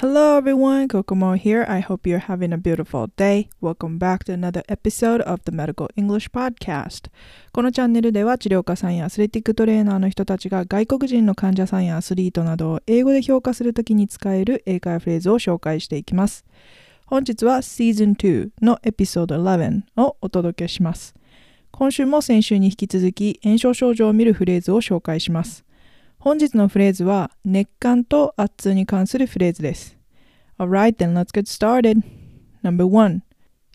[0.00, 1.66] Hello everyone, Kokomo here.
[1.68, 3.48] I hope you're having a beautiful day.
[3.60, 7.10] Welcome back to another episode of the Medical English Podcast.
[7.50, 16.44] このチャンネルでは治療家さんやアスレティックトレーナーの人たちが外国人の患者さんやアスリートなどを英語で評価するときに使える英会話フレーズを紹介していきます。
[17.06, 21.16] 本日は Season 2のエピソード11をお届けします。
[21.72, 25.64] 今週も先週に引き続き炎症症状を見るフレーズを紹介します。
[26.20, 29.96] 本日のフレーズは熱感と圧痛に関するフレーズです。
[30.58, 32.02] Alright, then let's get started.
[32.64, 33.22] Number one,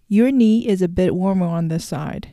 [0.09, 2.27] your knee is a bit warmer on this side.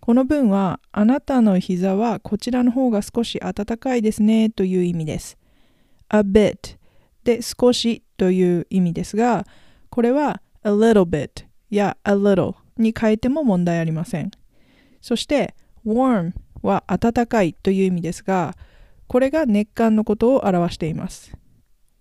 [0.00, 5.36] この文はあなたの膝はこちらの方が少し暖かいですねという意味です。
[6.08, 6.78] a bit
[7.22, 9.46] で少しという意味ですが、
[9.90, 14.30] これは a little bit や a little に変えても問題ありません。
[15.02, 16.32] そして warm
[16.62, 18.56] は暖かいという意味ですが、
[19.10, 21.36] これが熱感のことを表しています。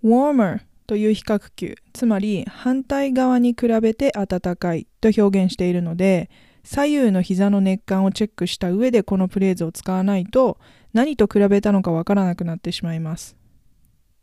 [0.04, 6.30] warmer という比較級、つまり反対側に比べて暖かいと表現しているので、
[6.64, 10.60] 左右の膝の熱感をチェックした上でこのフレーズを使わないと
[10.94, 13.36] 何と比べたのかわからなくなってしまいます。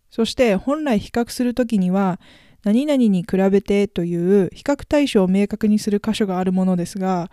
[0.08, 2.20] そして本来比較するときには
[2.62, 7.32] 何々に比べてという比較対象を明確にする箇所があるものですが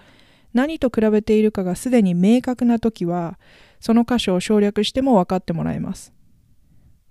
[0.54, 3.40] 何と比べているかがすでに明確なときは
[3.80, 6.14] その箇所を省略しても分かってもらえます。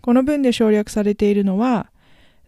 [0.01, 1.91] この文で省略されているのは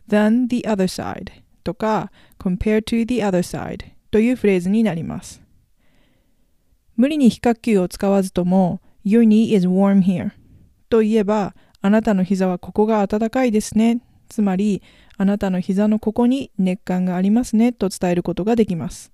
[0.09, 1.31] than the other side
[1.62, 5.42] とか compare to the other side というフレーズになります。
[6.97, 10.31] 無理に比較級を使わずとも Your knee is warm here
[10.89, 14.01] と言えばあなたの膝はここが暖かいですね。
[14.29, 14.83] つまり
[15.17, 19.14] あなたの膝のここに熱感がありますねと伝えることができます。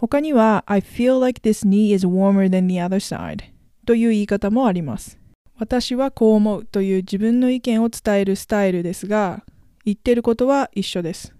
[0.00, 3.44] 他には I feel like this knee is warmer than the other side
[3.84, 5.18] という言い方もあります。
[5.58, 9.44] 私はこう思うという自分の意見を伝えるスタイルですが、
[9.84, 11.34] 言ってることは一緒です。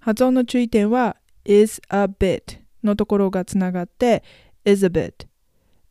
[0.00, 4.24] 発音の注意点は is a bit のところがつながって
[4.64, 5.28] is a bit,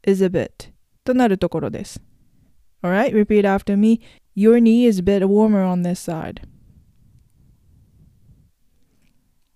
[0.06, 0.74] is a bit
[1.06, 2.02] となるところです。
[2.84, 4.02] Alright, repeat after me.
[4.36, 6.42] Your knee is a bit warmer on this side.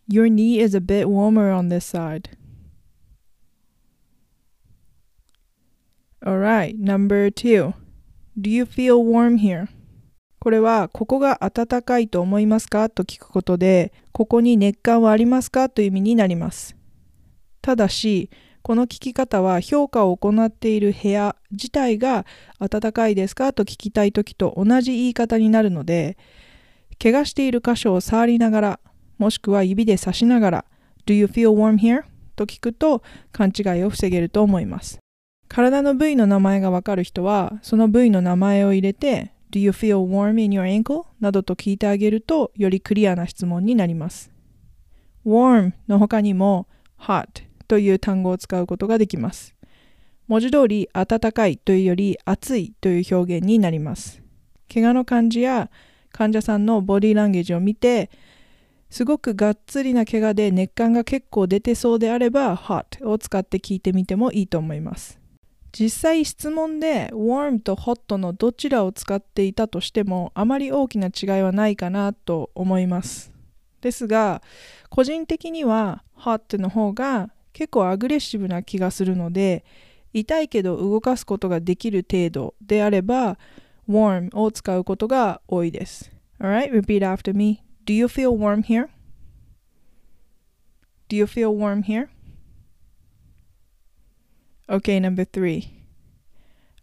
[0.09, 2.36] Your knee is a bit warmer on this side.
[6.27, 7.73] Alright, number two.
[8.37, 9.69] Do you feel warm here?
[10.39, 12.89] これは、ここが暖かいと思いますか？
[12.89, 15.69] と聞くことで、ここに熱感はありますか？
[15.69, 16.75] という意味になります。
[17.61, 18.29] ただし、
[18.61, 22.25] この聞き方は評価を行っている部屋自体が
[22.59, 23.53] 暖かいですか？
[23.53, 26.17] と聞きたい時と同じ言い方になるので、
[27.01, 28.79] 怪我している箇所を触りながら、
[29.17, 30.65] もしくは指で指しながら、
[31.05, 32.03] Do you feel warm here?
[32.35, 33.01] と聞くと
[33.31, 34.99] 勘違いを防げると思います。
[35.47, 41.05] 体の部位の名前がわかる人は、その部位の名前を入れて、Do you feel warm in your ankle?
[41.19, 44.31] などと聞いてあげると、よりクリアな質問になります。
[45.25, 46.67] warm の他にも
[46.99, 49.55] hot という単語を使うことができます。
[50.27, 54.21] 文字通り暖かいというより暑いという表現になります。
[54.71, 55.69] 怪我の感じや
[56.11, 58.09] 患者さんのボディーランゲージを見て、
[58.89, 65.19] すごくがっつりな怪我で熱感が結構出てそうであれば hot を使って聞いてみてもいいと思います。
[65.71, 73.31] 実際質問で warm と hot のどちらを使っていたとしてもあまり大きな違いはないかなと思います。
[73.81, 74.41] ですが
[74.89, 79.65] 個人的には hot の方が結構アグレッシブな気がするので
[80.13, 83.37] 痛いけど動かすことができる程度であれば
[83.87, 86.11] warm を使うことが多いです。
[86.39, 87.63] Alright, repeat after me.
[87.85, 88.89] Do you feel warm here?
[91.09, 92.09] Do you feel warm here?
[94.69, 95.85] Okay, number three.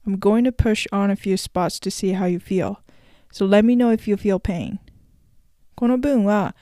[0.06, 2.78] I'm going to push on a few spots to see how you feel.
[3.30, 4.78] So let me know if you feel pain.
[5.74, 6.56] この文は、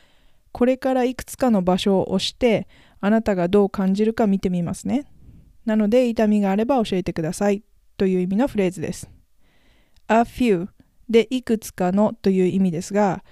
[0.52, 2.66] これからいくつかの場所を押して、
[3.00, 5.06] あなたがどう感じるか見てみますね。
[5.64, 7.62] なので、痛みがあれば教えてください
[7.96, 9.08] という意味のフレーズです。
[10.08, 10.68] a few
[11.08, 13.22] でいくつかのという意味ですが、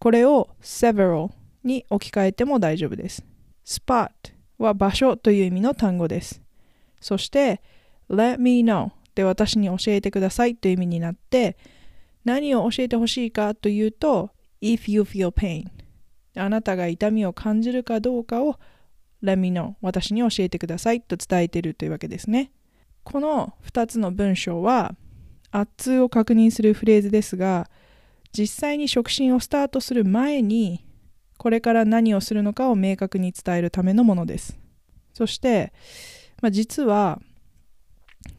[0.00, 1.30] これを several
[1.62, 3.24] に置き換えても大丈夫です。
[3.64, 4.10] spot
[4.58, 6.42] は場所という意味の単語です。
[7.00, 7.60] そして
[8.10, 11.56] let me know で私に教えてくださいという意味になって
[12.24, 14.30] 何を教えてほしいかというと
[14.60, 15.64] if you feel pain
[16.36, 18.58] あなたが痛みを感じるかどうかを
[19.22, 22.52] let me know 私に教えてくださいと伝えているというわけですね。
[23.02, 24.94] この2つの文章は
[25.50, 27.70] 圧痛を確認するフレーズですが
[28.32, 30.84] 実際に触診をスタートする前に
[31.38, 34.58] これから何をするのかを明確に伝えるためのものです。
[35.14, 35.72] そして
[36.40, 37.20] まあ、実は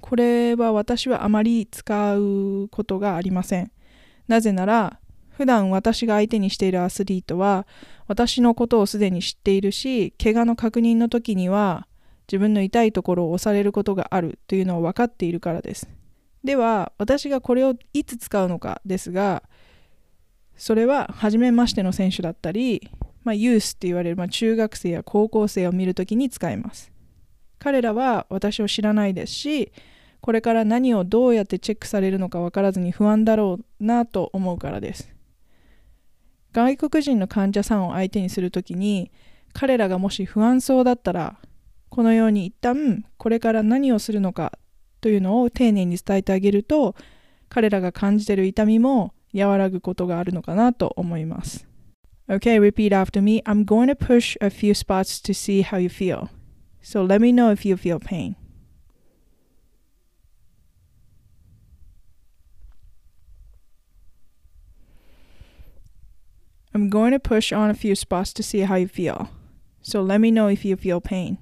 [0.01, 3.72] これは私はあまり使うことがありません。
[4.28, 5.00] なぜなら
[5.30, 7.66] 普段私が相手にしているアスリートは
[8.07, 11.88] 私のことをすでに知っているし怪我の確認の時には
[12.28, 15.88] 自分の痛いところを押されることがあるというのを分かっているからです
[16.44, 19.44] では私がこれをいつ使うのかですが
[20.57, 22.92] それは初めましての選手だったり、
[23.24, 26.92] まあ、ユースって言われる、まあ、中学生や高校生を見るときに使います
[27.60, 29.72] 彼らは私を知らないですし
[30.22, 35.14] これから何をどうやってチェックされるのか分からずに不安だろうなと思うからです
[36.52, 39.12] 外国人の患者さんを相手にするときに
[39.54, 41.38] 彼らがもし不安そうだったら
[41.90, 44.58] このように一旦これから何をするのか
[45.02, 46.96] というのを丁寧に伝えてあげると
[47.50, 51.68] 彼らが感じている痛みも和らぐことがあるのかなと思います。
[52.28, 53.42] OK, repeat after me.
[53.44, 56.30] I'm going to push a few spots to see how you feel.
[56.83, 58.37] So let me know if you feel pain.
[66.75, 69.31] I'm going to push on a few spots to see how you feel.
[69.81, 71.39] So let me know if you feel pain.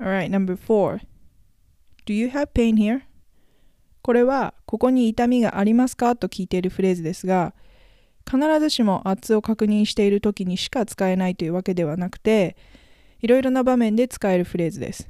[0.00, 1.00] Alright, number four.
[2.06, 3.02] Do you have pain here?
[4.00, 7.52] これは、ここに痛みがありますかと聞いているフレーズですが、
[8.29, 12.55] 必ずしも圧を確認している時にしか使えないというわけではなくて、
[13.21, 15.09] いろいろな場面で使えるフレーズです。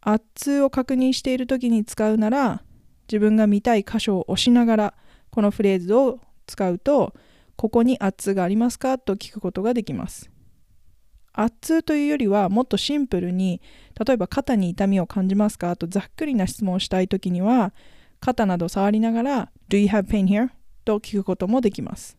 [0.00, 2.62] 圧を確認している時に使うなら、
[3.10, 4.94] 自分が見たい箇所を押しながら
[5.30, 7.14] このフレーズを使うと
[7.56, 8.98] ここに圧がありますか？
[8.98, 10.30] と聞くことができます
[11.32, 13.62] 圧というよりはもっとシンプルに
[13.98, 15.74] 例えば肩に痛みを感じますか？
[15.74, 17.72] とざっくりな質問をしたいときには
[18.20, 20.50] 肩など触りながら Do you have pain here?
[20.84, 22.17] と聞くこともできます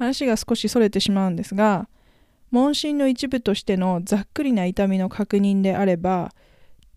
[0.00, 1.88] 話が少しそれてしまうんですが
[2.50, 6.32] 問診の一部としてのざっくりな痛みの確認であれば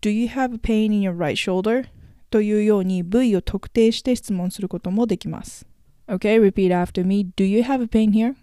[0.00, 1.86] Do you have pain in your right shoulder?
[2.30, 5.66] というように部位を特定して質問することもできます。
[6.08, 7.30] Okay, repeat after me.
[7.36, 8.34] Do you have a pain here?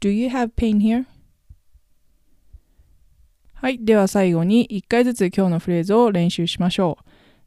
[0.00, 1.06] Do you have pain here?
[3.54, 3.78] はい。
[3.78, 6.98] では最後に1回ずつ今日のフレーズを練習しましょ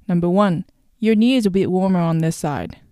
[0.07, 0.11] う。
[0.11, 0.65] Number one,
[1.01, 2.86] your knee is a bit warmer on this side.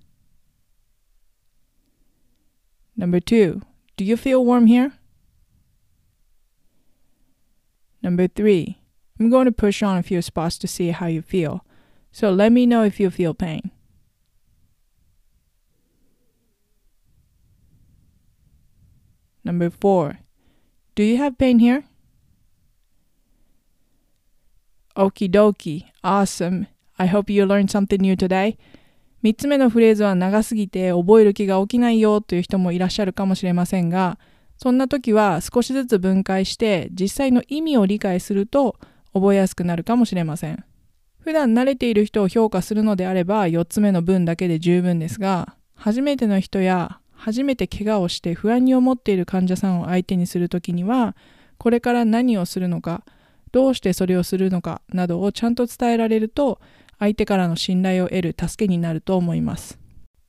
[3.06, 3.62] Number two,
[3.98, 4.94] do you feel warm here?
[8.02, 8.80] Number three,
[9.20, 11.64] I'm going to push on a few spots to see how you feel.
[12.12, 13.70] So let me know if you feel pain.
[19.44, 20.22] Number four,
[20.96, 21.84] do you have pain here?
[24.98, 26.66] Okie dokie, awesome.
[26.98, 28.58] I hope you learned something new today.
[29.26, 34.20] 3つ目のフレーズは長すぎて覚える気が起きないよという人もいらっしゃるかもしれませんが、
[34.56, 38.76] そんな時は少しずつ分解して実際の意味を理解すると
[39.16, 40.64] 覚えやすくなるかもしれません。
[41.22, 51.16] 普段慣れている人を評価するのであれば4つ目の文だけで十分ですが、初めての人や初めて怪我をして不安に思っている患者さんを相手にするときには、
[51.58, 53.04] これから何をするのか、
[53.52, 56.60] どうしてそれをするのかなどをちゃんと伝えられると、
[57.00, 59.80] 相手からの信頼を得る助けになると思います。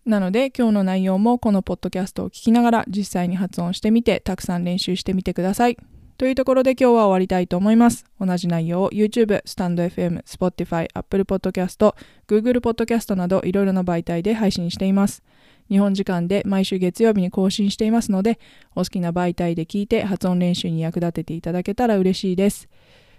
[0.04, 5.76] なので今日の内容もこのポッドキャストを聞きながら実際に発音してみてたくさん練習してみてください。
[6.18, 8.06] というところで今日は終わりたいと思います。
[8.18, 11.94] 同じ内容を YouTube、スタンド FM、Spotify、Apple Podcast、
[12.26, 15.22] Google Podcast などいろいろな媒体で配信しています。
[15.68, 18.38] 日本時間で毎週月曜日に更新していますので、
[18.74, 22.68] お好きな媒体で聞いて発音練習に役立てていただけたら嬉しいです。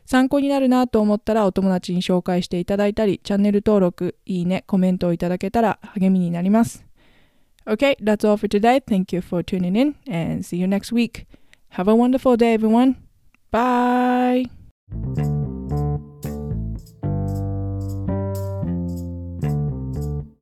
[0.08, 6.86] 参考になるなと思ったらお友達に紹介していただいたり、チャンネル登録、いいね、コメントをいただけたら励みになります。
[7.66, 8.82] Okay, that's all for today.
[8.82, 11.26] Thank you for tuning in and see you next week.
[11.72, 12.96] Have a wonderful day, everyone.
[13.52, 14.50] Bye.